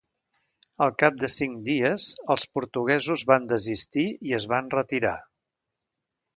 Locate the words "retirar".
4.81-5.17